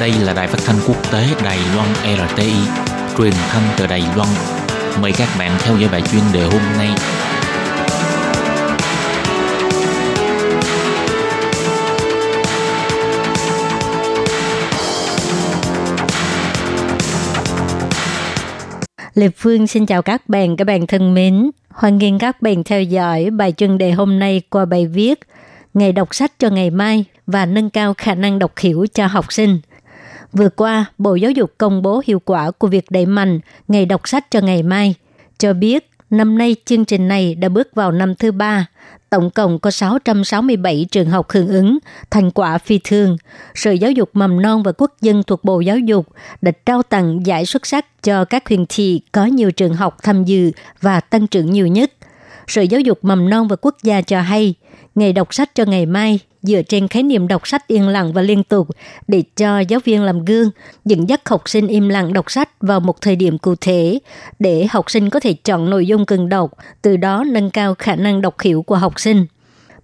Đây 0.00 0.12
là 0.12 0.32
đài 0.32 0.46
phát 0.46 0.58
thanh 0.64 0.76
quốc 0.88 1.12
tế 1.12 1.26
Đài 1.44 1.58
Loan 1.74 1.88
RTI, 2.28 2.52
truyền 3.18 3.32
thanh 3.32 3.62
từ 3.78 3.86
Đài 3.86 4.02
Loan. 4.16 4.28
Mời 5.00 5.12
các 5.12 5.28
bạn 5.38 5.50
theo 5.60 5.76
dõi 5.76 5.88
bài 5.92 6.02
chuyên 6.12 6.22
đề 6.32 6.42
hôm 6.42 6.62
nay. 6.78 6.88
Lê 19.14 19.28
Phương 19.36 19.66
xin 19.66 19.86
chào 19.86 20.02
các 20.02 20.28
bạn, 20.28 20.56
các 20.56 20.66
bạn 20.66 20.86
thân 20.86 21.14
mến. 21.14 21.50
Hoan 21.68 21.98
nghênh 21.98 22.18
các 22.18 22.42
bạn 22.42 22.64
theo 22.64 22.82
dõi 22.82 23.30
bài 23.30 23.52
chuyên 23.56 23.78
đề 23.78 23.92
hôm 23.92 24.18
nay 24.18 24.42
qua 24.50 24.64
bài 24.64 24.86
viết 24.86 25.20
Ngày 25.74 25.92
đọc 25.92 26.14
sách 26.14 26.32
cho 26.38 26.48
ngày 26.48 26.70
mai 26.70 27.04
và 27.26 27.46
nâng 27.46 27.70
cao 27.70 27.94
khả 27.98 28.14
năng 28.14 28.38
đọc 28.38 28.52
hiểu 28.58 28.86
cho 28.94 29.06
học 29.06 29.32
sinh. 29.32 29.60
Vừa 30.32 30.48
qua, 30.48 30.84
Bộ 30.98 31.14
Giáo 31.14 31.30
dục 31.30 31.52
công 31.58 31.82
bố 31.82 32.02
hiệu 32.06 32.20
quả 32.24 32.50
của 32.50 32.66
việc 32.66 32.84
đẩy 32.90 33.06
mạnh 33.06 33.40
Ngày 33.68 33.86
đọc 33.86 34.08
sách 34.08 34.30
cho 34.30 34.40
ngày 34.40 34.62
mai, 34.62 34.94
cho 35.38 35.52
biết 35.52 35.90
năm 36.10 36.38
nay 36.38 36.56
chương 36.64 36.84
trình 36.84 37.08
này 37.08 37.34
đã 37.34 37.48
bước 37.48 37.74
vào 37.74 37.92
năm 37.92 38.14
thứ 38.14 38.32
ba. 38.32 38.66
Tổng 39.10 39.30
cộng 39.30 39.58
có 39.58 39.70
667 39.70 40.86
trường 40.90 41.10
học 41.10 41.30
hưởng 41.30 41.48
ứng, 41.48 41.78
thành 42.10 42.30
quả 42.30 42.58
phi 42.58 42.80
thường. 42.84 43.16
Sở 43.54 43.70
Giáo 43.70 43.90
dục 43.90 44.10
Mầm 44.12 44.42
non 44.42 44.62
và 44.62 44.72
Quốc 44.78 44.94
dân 45.00 45.22
thuộc 45.22 45.44
Bộ 45.44 45.60
Giáo 45.60 45.78
dục 45.78 46.06
đã 46.42 46.52
trao 46.66 46.82
tặng 46.82 47.26
giải 47.26 47.46
xuất 47.46 47.66
sắc 47.66 48.02
cho 48.02 48.24
các 48.24 48.48
huyện 48.48 48.64
thị 48.68 49.00
có 49.12 49.24
nhiều 49.24 49.50
trường 49.50 49.74
học 49.74 49.96
tham 50.02 50.24
dự 50.24 50.50
và 50.80 51.00
tăng 51.00 51.26
trưởng 51.26 51.52
nhiều 51.52 51.66
nhất. 51.66 51.92
Sở 52.50 52.62
Giáo 52.62 52.80
dục 52.80 52.98
Mầm 53.02 53.30
non 53.30 53.48
và 53.48 53.56
Quốc 53.56 53.76
gia 53.82 54.00
cho 54.00 54.20
hay, 54.20 54.54
ngày 54.94 55.12
đọc 55.12 55.34
sách 55.34 55.54
cho 55.54 55.64
ngày 55.64 55.86
mai 55.86 56.18
dựa 56.42 56.62
trên 56.62 56.88
khái 56.88 57.02
niệm 57.02 57.28
đọc 57.28 57.48
sách 57.48 57.66
yên 57.66 57.88
lặng 57.88 58.12
và 58.12 58.22
liên 58.22 58.44
tục 58.44 58.68
để 59.08 59.22
cho 59.36 59.60
giáo 59.60 59.80
viên 59.84 60.02
làm 60.02 60.24
gương, 60.24 60.50
dẫn 60.84 61.08
dắt 61.08 61.28
học 61.28 61.48
sinh 61.48 61.66
im 61.66 61.88
lặng 61.88 62.12
đọc 62.12 62.30
sách 62.30 62.48
vào 62.60 62.80
một 62.80 63.00
thời 63.00 63.16
điểm 63.16 63.38
cụ 63.38 63.54
thể 63.60 63.98
để 64.38 64.66
học 64.70 64.90
sinh 64.90 65.10
có 65.10 65.20
thể 65.20 65.32
chọn 65.32 65.70
nội 65.70 65.86
dung 65.86 66.06
cần 66.06 66.28
đọc, 66.28 66.50
từ 66.82 66.96
đó 66.96 67.24
nâng 67.26 67.50
cao 67.50 67.74
khả 67.78 67.96
năng 67.96 68.20
đọc 68.20 68.40
hiểu 68.40 68.62
của 68.62 68.76
học 68.76 69.00
sinh. 69.00 69.26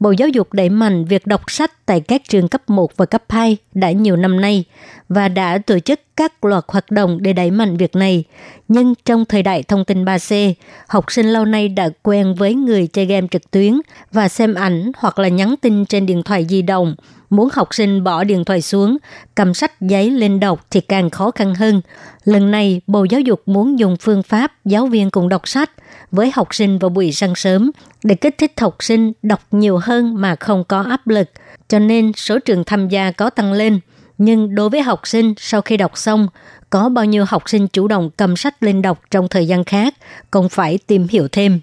Bộ 0.00 0.10
Giáo 0.10 0.28
dục 0.28 0.52
đẩy 0.52 0.68
mạnh 0.68 1.04
việc 1.04 1.26
đọc 1.26 1.42
sách 1.46 1.83
tại 1.86 2.00
các 2.00 2.22
trường 2.28 2.48
cấp 2.48 2.70
1 2.70 2.96
và 2.96 3.06
cấp 3.06 3.22
2 3.28 3.56
đã 3.74 3.90
nhiều 3.90 4.16
năm 4.16 4.40
nay 4.40 4.64
và 5.08 5.28
đã 5.28 5.58
tổ 5.58 5.78
chức 5.78 6.00
các 6.16 6.44
loạt 6.44 6.64
hoạt 6.68 6.90
động 6.90 7.18
để 7.22 7.32
đẩy 7.32 7.50
mạnh 7.50 7.76
việc 7.76 7.96
này. 7.96 8.24
Nhưng 8.68 8.94
trong 9.04 9.24
thời 9.24 9.42
đại 9.42 9.62
thông 9.62 9.84
tin 9.84 10.04
3C, 10.04 10.52
học 10.88 11.04
sinh 11.12 11.26
lâu 11.26 11.44
nay 11.44 11.68
đã 11.68 11.88
quen 12.02 12.34
với 12.34 12.54
người 12.54 12.86
chơi 12.86 13.06
game 13.06 13.26
trực 13.30 13.50
tuyến 13.50 13.80
và 14.12 14.28
xem 14.28 14.54
ảnh 14.54 14.92
hoặc 14.96 15.18
là 15.18 15.28
nhắn 15.28 15.54
tin 15.60 15.84
trên 15.86 16.06
điện 16.06 16.22
thoại 16.22 16.46
di 16.48 16.62
động. 16.62 16.94
Muốn 17.30 17.48
học 17.52 17.68
sinh 17.74 18.04
bỏ 18.04 18.24
điện 18.24 18.44
thoại 18.44 18.62
xuống, 18.62 18.96
cầm 19.34 19.54
sách 19.54 19.80
giấy 19.80 20.10
lên 20.10 20.40
đọc 20.40 20.66
thì 20.70 20.80
càng 20.80 21.10
khó 21.10 21.30
khăn 21.30 21.54
hơn. 21.54 21.80
Lần 22.24 22.50
này, 22.50 22.80
Bộ 22.86 23.04
Giáo 23.04 23.20
dục 23.20 23.42
muốn 23.46 23.78
dùng 23.78 23.96
phương 24.00 24.22
pháp 24.22 24.52
giáo 24.64 24.86
viên 24.86 25.10
cùng 25.10 25.28
đọc 25.28 25.48
sách 25.48 25.70
với 26.10 26.30
học 26.34 26.54
sinh 26.54 26.78
vào 26.78 26.88
buổi 26.88 27.12
sáng 27.12 27.34
sớm 27.34 27.70
để 28.04 28.14
kích 28.14 28.38
thích 28.38 28.60
học 28.60 28.76
sinh 28.80 29.12
đọc 29.22 29.40
nhiều 29.50 29.78
hơn 29.82 30.14
mà 30.16 30.36
không 30.40 30.64
có 30.64 30.82
áp 30.82 31.08
lực. 31.08 31.28
Cho 31.68 31.78
nên 31.78 32.12
số 32.12 32.38
trường 32.38 32.64
tham 32.64 32.88
gia 32.88 33.10
có 33.10 33.30
tăng 33.30 33.52
lên. 33.52 33.80
Nhưng 34.18 34.54
đối 34.54 34.70
với 34.70 34.82
học 34.82 35.00
sinh 35.04 35.34
sau 35.36 35.60
khi 35.60 35.76
đọc 35.76 35.98
xong, 35.98 36.28
có 36.70 36.88
bao 36.88 37.04
nhiêu 37.04 37.24
học 37.28 37.42
sinh 37.48 37.68
chủ 37.68 37.88
động 37.88 38.10
cầm 38.16 38.36
sách 38.36 38.62
lên 38.62 38.82
đọc 38.82 39.00
trong 39.10 39.28
thời 39.28 39.46
gian 39.46 39.64
khác, 39.64 39.94
còn 40.30 40.48
phải 40.48 40.78
tìm 40.86 41.06
hiểu 41.10 41.28
thêm. 41.28 41.60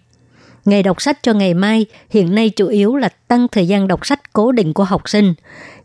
Ngày 0.65 0.83
đọc 0.83 1.01
sách 1.01 1.23
cho 1.23 1.33
ngày 1.33 1.53
mai 1.53 1.85
hiện 2.09 2.35
nay 2.35 2.49
chủ 2.49 2.67
yếu 2.67 2.95
là 2.95 3.09
tăng 3.27 3.47
thời 3.47 3.67
gian 3.67 3.87
đọc 3.87 4.05
sách 4.05 4.33
cố 4.33 4.51
định 4.51 4.73
của 4.73 4.83
học 4.83 5.09
sinh. 5.09 5.33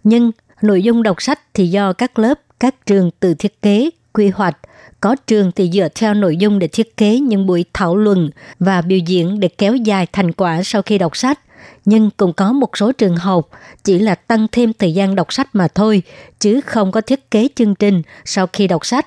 Nhưng 0.05 0.31
nội 0.63 0.83
dung 0.83 1.03
đọc 1.03 1.23
sách 1.23 1.41
thì 1.55 1.67
do 1.67 1.93
các 1.93 2.19
lớp, 2.19 2.41
các 2.61 2.87
trường 2.87 3.11
tự 3.21 3.35
thiết 3.35 3.63
kế, 3.63 3.91
quy 4.13 4.29
hoạch. 4.29 4.57
Có 5.01 5.17
trường 5.27 5.53
thì 5.53 5.71
dựa 5.73 5.89
theo 5.95 6.15
nội 6.15 6.37
dung 6.37 6.59
để 6.59 6.69
thiết 6.69 6.97
kế 6.97 7.19
những 7.19 7.47
buổi 7.47 7.65
thảo 7.75 7.97
luận 7.97 8.31
và 8.59 8.83
biểu 8.83 8.99
diễn 8.99 9.41
để 9.41 9.49
kéo 9.49 9.77
dài 9.77 10.07
thành 10.13 10.33
quả 10.33 10.63
sau 10.63 10.83
khi 10.83 10.99
đọc 10.99 11.17
sách 11.17 11.41
nhưng 11.85 12.11
cũng 12.17 12.33
có 12.33 12.53
một 12.53 12.77
số 12.77 12.93
trường 12.93 13.17
học 13.17 13.49
chỉ 13.85 13.99
là 13.99 14.15
tăng 14.15 14.47
thêm 14.53 14.73
thời 14.73 14.95
gian 14.95 15.15
đọc 15.15 15.33
sách 15.33 15.49
mà 15.53 15.69
thôi, 15.69 16.03
chứ 16.41 16.61
không 16.61 16.93
có 16.93 17.01
thiết 17.01 17.31
kế 17.31 17.49
chương 17.55 17.75
trình 17.75 18.03
sau 18.25 18.47
khi 18.53 18.67
đọc 18.67 18.87
sách. 18.87 19.07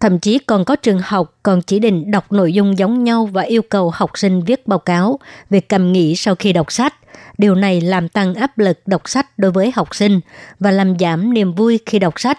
Thậm 0.00 0.18
chí 0.18 0.38
còn 0.38 0.64
có 0.64 0.76
trường 0.76 1.00
học 1.04 1.38
còn 1.42 1.62
chỉ 1.62 1.78
định 1.78 2.10
đọc 2.10 2.32
nội 2.32 2.52
dung 2.52 2.78
giống 2.78 3.04
nhau 3.04 3.26
và 3.26 3.42
yêu 3.42 3.62
cầu 3.62 3.90
học 3.94 4.10
sinh 4.14 4.44
viết 4.44 4.66
báo 4.66 4.78
cáo 4.78 5.18
về 5.50 5.60
cầm 5.60 5.92
nghĩ 5.92 6.16
sau 6.16 6.34
khi 6.34 6.52
đọc 6.52 6.72
sách. 6.72 6.94
Điều 7.38 7.54
này 7.54 7.80
làm 7.80 8.08
tăng 8.08 8.34
áp 8.34 8.58
lực 8.58 8.78
đọc 8.86 9.08
sách 9.08 9.38
đối 9.38 9.50
với 9.50 9.72
học 9.74 9.94
sinh 9.94 10.20
và 10.60 10.70
làm 10.70 10.98
giảm 10.98 11.34
niềm 11.34 11.54
vui 11.54 11.78
khi 11.86 11.98
đọc 11.98 12.20
sách. 12.20 12.38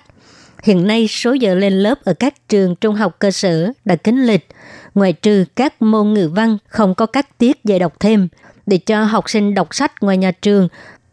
Hiện 0.63 0.87
nay, 0.87 1.07
số 1.07 1.33
giờ 1.33 1.55
lên 1.55 1.73
lớp 1.73 2.03
ở 2.03 2.13
các 2.13 2.49
trường 2.49 2.75
trung 2.75 2.95
học 2.95 3.15
cơ 3.19 3.31
sở 3.31 3.71
đã 3.85 3.95
kính 3.95 4.25
lịch, 4.25 4.47
ngoài 4.95 5.13
trừ 5.13 5.45
các 5.55 5.81
môn 5.81 6.13
ngữ 6.13 6.29
văn 6.35 6.57
không 6.67 6.95
có 6.95 7.05
các 7.05 7.37
tiết 7.37 7.63
dạy 7.63 7.79
đọc 7.79 7.93
thêm– 7.99 8.27
để 8.65 8.77
cho 8.77 9.03
học 9.03 9.29
sinh 9.29 9.53
đọc 9.53 9.75
sách 9.75 9.91
ngoài 10.01 10.17
nhà 10.17 10.31
trường. 10.31 10.67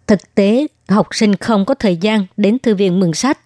Thực 0.07 0.35
tế, 0.35 0.67
học 0.89 1.09
sinh 1.11 1.37
không 1.37 1.65
có 1.65 1.75
thời 1.75 1.97
gian 1.97 2.27
đến 2.37 2.59
thư 2.59 2.75
viện 2.75 3.01
mượn 3.01 3.13
sách, 3.13 3.39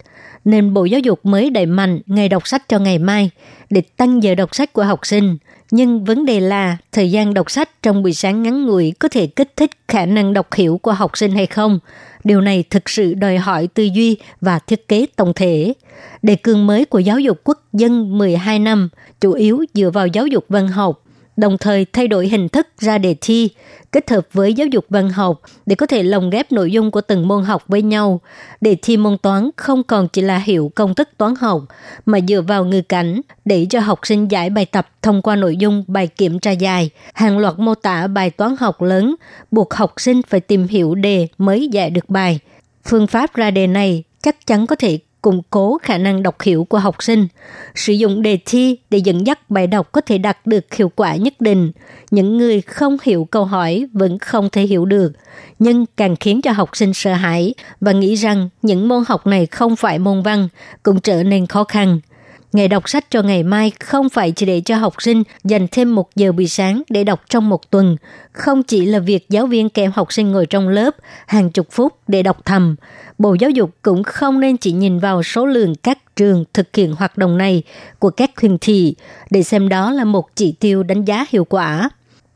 nên 0.45 0.75
Bộ 0.75 0.85
Giáo 0.85 1.01
dục 1.01 1.21
mới 1.23 1.51
đẩy 1.51 1.67
mạnh 1.67 2.01
ngày 2.07 2.29
đọc 2.29 2.49
sách 2.49 2.69
cho 2.69 2.79
ngày 2.79 2.99
mai 2.99 3.31
để 3.71 3.83
tăng 3.97 4.23
giờ 4.23 4.35
đọc 4.35 4.55
sách 4.55 4.73
của 4.73 4.85
học 4.85 5.07
sinh. 5.07 5.37
Nhưng 5.71 6.05
vấn 6.05 6.25
đề 6.25 6.41
là 6.41 6.77
thời 6.93 7.11
gian 7.11 7.35
đọc 7.35 7.51
sách 7.51 7.83
trong 7.83 8.03
buổi 8.03 8.13
sáng 8.13 8.43
ngắn 8.43 8.67
ngủi 8.67 8.93
có 8.99 9.09
thể 9.09 9.27
kích 9.27 9.57
thích 9.57 9.71
khả 9.89 10.07
năng 10.07 10.33
đọc 10.33 10.55
hiểu 10.55 10.79
của 10.83 10.93
học 10.93 11.19
sinh 11.19 11.33
hay 11.33 11.47
không. 11.47 11.79
Điều 12.25 12.41
này 12.41 12.65
thực 12.71 12.89
sự 12.89 13.15
đòi 13.15 13.39
hỏi 13.39 13.69
tư 13.75 13.83
duy 13.83 14.17
và 14.41 14.59
thiết 14.59 14.89
kế 14.89 15.07
tổng 15.17 15.33
thể. 15.35 15.73
Đề 16.23 16.35
cương 16.37 16.67
mới 16.67 16.85
của 16.85 16.99
giáo 16.99 17.19
dục 17.19 17.41
quốc 17.45 17.63
dân 17.73 18.19
12 18.19 18.59
năm 18.59 18.89
chủ 19.21 19.33
yếu 19.33 19.65
dựa 19.75 19.91
vào 19.91 20.07
giáo 20.07 20.27
dục 20.27 20.45
văn 20.49 20.69
học 20.69 21.04
đồng 21.37 21.59
thời 21.59 21.87
thay 21.93 22.09
đổi 22.09 22.28
hình 22.28 22.49
thức 22.49 22.69
ra 22.78 22.99
đề 22.99 23.15
thi, 23.21 23.49
kết 23.93 24.11
hợp 24.11 24.27
với 24.33 24.55
giáo 24.55 24.67
dục 24.67 24.84
văn 24.89 25.11
học 25.11 25.41
để 25.67 25.75
có 25.75 25.87
thể 25.87 26.03
lồng 26.03 26.31
ghép 26.31 26.53
nội 26.53 26.72
dung 26.72 26.91
của 26.91 27.00
từng 27.00 27.28
môn 27.28 27.45
học 27.45 27.65
với 27.69 27.83
nhau. 27.83 28.21
Đề 28.61 28.77
thi 28.83 28.97
môn 28.97 29.19
toán 29.19 29.50
không 29.56 29.83
còn 29.83 30.09
chỉ 30.09 30.23
là 30.23 30.39
hiểu 30.39 30.73
công 30.75 30.94
thức 30.94 31.09
toán 31.17 31.34
học, 31.34 31.62
mà 32.06 32.19
dựa 32.28 32.41
vào 32.41 32.65
ngữ 32.65 32.83
cảnh 32.83 33.21
để 33.44 33.67
cho 33.71 33.81
học 33.81 33.99
sinh 34.03 34.31
giải 34.31 34.50
bài 34.50 34.67
tập 34.67 34.89
thông 35.03 35.23
qua 35.23 35.37
nội 35.37 35.56
dung 35.56 35.84
bài 35.87 36.06
kiểm 36.06 36.39
tra 36.39 36.50
dài, 36.50 36.91
hàng 37.15 37.39
loạt 37.39 37.59
mô 37.59 37.75
tả 37.75 38.06
bài 38.06 38.31
toán 38.31 38.55
học 38.59 38.83
lớn, 38.83 39.15
buộc 39.50 39.75
học 39.75 39.93
sinh 39.97 40.23
phải 40.23 40.41
tìm 40.41 40.67
hiểu 40.67 40.94
đề 40.94 41.27
mới 41.39 41.69
giải 41.69 41.91
được 41.91 42.09
bài. 42.09 42.39
Phương 42.84 43.06
pháp 43.06 43.34
ra 43.34 43.50
đề 43.50 43.67
này 43.67 44.03
chắc 44.23 44.47
chắn 44.47 44.67
có 44.67 44.77
thể 44.77 44.99
củng 45.25 45.43
cố 45.51 45.79
khả 45.83 45.99
năng 45.99 46.23
đọc 46.23 46.43
hiểu 46.43 46.65
của 46.65 46.79
học 46.79 47.03
sinh. 47.03 47.27
Sử 47.75 47.93
dụng 47.93 48.23
đề 48.23 48.39
thi 48.47 48.79
để 48.91 48.99
dẫn 48.99 49.27
dắt 49.27 49.51
bài 49.51 49.67
đọc 49.67 49.93
có 49.93 50.01
thể 50.01 50.19
đạt 50.19 50.39
được 50.45 50.75
hiệu 50.75 50.93
quả 50.97 51.17
nhất 51.17 51.35
định. 51.41 51.73
Những 52.11 52.39
người 52.39 52.61
không 52.61 52.97
hiểu 53.03 53.29
câu 53.31 53.45
hỏi 53.45 53.87
vẫn 53.93 54.19
không 54.19 54.49
thể 54.51 54.62
hiểu 54.62 54.85
được, 54.85 55.12
nhưng 55.59 55.87
càng 55.97 56.17
khiến 56.17 56.43
cho 56.43 56.53
học 56.53 56.71
sinh 56.73 56.95
sợ 56.95 57.12
hãi 57.12 57.55
và 57.81 57.93
nghĩ 57.93 58.15
rằng 58.15 58.49
những 58.62 58.89
môn 58.89 59.05
học 59.09 59.27
này 59.27 59.47
không 59.47 59.77
phải 59.77 59.99
môn 59.99 60.23
văn, 60.23 60.49
cũng 60.83 61.01
trở 61.01 61.23
nên 61.23 61.47
khó 61.47 61.65
khăn. 61.65 62.01
Ngày 62.55 62.69
đọc 62.69 62.89
sách 62.89 63.11
cho 63.11 63.23
ngày 63.23 63.43
mai 63.43 63.73
không 63.81 64.09
phải 64.09 64.33
chỉ 64.33 64.47
để 64.47 64.61
cho 64.61 64.77
học 64.77 64.95
sinh 64.99 65.23
dành 65.45 65.67
thêm 65.71 65.95
một 65.95 66.17
giờ 66.17 66.33
buổi 66.33 66.49
sáng 66.49 66.83
để 66.91 67.05
đọc 67.05 67.21
trong 67.29 67.49
một 67.49 67.71
tuần. 67.71 67.97
Không 68.33 68.63
chỉ 68.63 68.87
là 68.87 68.99
việc 68.99 69.31
giáo 69.31 69.47
viên 69.47 69.69
kèm 69.69 69.91
học 69.95 70.13
sinh 70.13 70.33
ngồi 70.33 70.47
trong 70.47 70.69
lớp 70.69 70.95
hàng 71.27 71.51
chục 71.51 71.67
phút 71.71 71.93
để 72.09 72.23
đọc 72.23 72.45
thầm. 72.45 72.77
Bộ 73.19 73.35
Giáo 73.35 73.51
dục 73.51 73.71
cũng 73.83 74.03
không 74.03 74.41
nên 74.41 74.57
chỉ 74.57 74.73
nhìn 74.73 74.99
vào 74.99 75.23
số 75.23 75.47
lượng 75.47 75.75
các 75.75 75.99
trường 76.17 76.45
thực 76.55 76.77
hiện 76.77 76.95
hoạt 76.95 77.19
động 77.19 77.39
này 77.39 77.63
của 77.99 78.11
các 78.11 78.31
khuyên 78.37 78.59
thị 78.61 78.95
để 79.31 79.43
xem 79.43 79.69
đó 79.69 79.91
là 79.91 80.05
một 80.05 80.37
chỉ 80.37 80.53
tiêu 80.53 80.83
đánh 80.83 81.05
giá 81.05 81.27
hiệu 81.31 81.45
quả. 81.45 81.91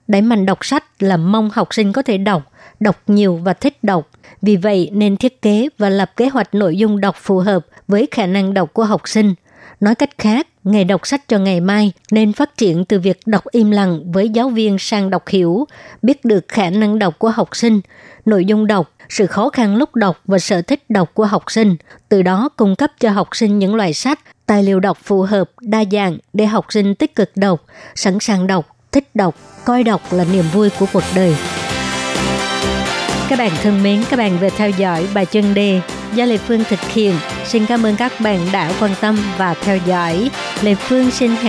Đẩy 0.08 0.22
mạnh 0.22 0.46
đọc 0.46 0.64
sách 0.64 0.84
là 1.02 1.16
mong 1.16 1.50
học 1.52 1.74
sinh 1.74 1.92
có 1.92 2.02
thể 2.02 2.18
đọc, 2.18 2.52
đọc 2.80 3.02
nhiều 3.06 3.36
và 3.36 3.52
thích 3.52 3.84
đọc. 3.84 4.10
Vì 4.42 4.56
vậy 4.56 4.90
nên 4.92 5.16
thiết 5.16 5.42
kế 5.42 5.68
và 5.78 5.88
lập 5.88 6.16
kế 6.16 6.28
hoạch 6.28 6.54
nội 6.54 6.76
dung 6.76 7.00
đọc 7.00 7.16
phù 7.18 7.38
hợp 7.38 7.66
với 7.88 8.08
khả 8.10 8.26
năng 8.26 8.54
đọc 8.54 8.72
của 8.72 8.84
học 8.84 9.02
sinh– 9.04 9.34
Nói 9.80 9.94
cách 9.94 10.10
khác, 10.18 10.46
ngày 10.64 10.84
đọc 10.84 11.06
sách 11.06 11.28
cho 11.28 11.38
ngày 11.38 11.60
mai 11.60 11.92
nên 12.10 12.32
phát 12.32 12.56
triển 12.56 12.84
từ 12.84 12.98
việc 12.98 13.20
đọc 13.26 13.42
im 13.50 13.70
lặng 13.70 14.12
với 14.12 14.28
giáo 14.28 14.48
viên 14.48 14.78
sang 14.78 15.10
đọc 15.10 15.28
hiểu, 15.28 15.66
biết 16.02 16.24
được 16.24 16.44
khả 16.48 16.70
năng 16.70 16.98
đọc 16.98 17.18
của 17.18 17.30
học 17.30 17.48
sinh, 17.52 17.80
nội 18.24 18.44
dung 18.44 18.66
đọc, 18.66 18.90
sự 19.08 19.26
khó 19.26 19.50
khăn 19.50 19.76
lúc 19.76 19.94
đọc 19.94 20.20
và 20.24 20.38
sở 20.38 20.62
thích 20.62 20.84
đọc 20.88 21.10
của 21.14 21.24
học 21.24 21.42
sinh, 21.48 21.76
từ 22.08 22.22
đó 22.22 22.48
cung 22.56 22.76
cấp 22.76 22.90
cho 23.00 23.10
học 23.10 23.28
sinh 23.32 23.58
những 23.58 23.74
loại 23.74 23.94
sách, 23.94 24.20
tài 24.46 24.62
liệu 24.62 24.80
đọc 24.80 24.98
phù 25.04 25.22
hợp, 25.22 25.50
đa 25.60 25.84
dạng 25.92 26.18
để 26.32 26.46
học 26.46 26.66
sinh 26.68 26.94
tích 26.94 27.14
cực 27.14 27.30
đọc, 27.36 27.64
sẵn 27.94 28.20
sàng 28.20 28.46
đọc, 28.46 28.76
thích 28.92 29.08
đọc, 29.14 29.34
coi 29.64 29.82
đọc 29.82 30.00
là 30.10 30.24
niềm 30.32 30.44
vui 30.52 30.70
của 30.78 30.86
cuộc 30.92 31.04
đời. 31.14 31.36
Các 33.28 33.38
bạn 33.38 33.50
thân 33.62 33.82
mến, 33.82 34.04
các 34.10 34.16
bạn 34.16 34.38
vừa 34.38 34.50
theo 34.56 34.70
dõi 34.70 35.08
bài 35.14 35.26
chân 35.26 35.54
đề 35.54 35.80
do 36.14 36.24
Lê 36.24 36.36
Phương 36.36 36.64
thực 36.64 36.80
hiện. 36.80 37.14
Xin 37.44 37.66
cảm 37.66 37.86
ơn 37.86 37.96
các 37.96 38.12
bạn 38.20 38.46
đã 38.52 38.72
quan 38.80 38.90
tâm 39.00 39.18
và 39.38 39.54
theo 39.54 39.78
dõi. 39.86 40.30
Lê 40.62 40.74
Phương 40.74 41.10
xin 41.10 41.30
hẹn 41.30 41.46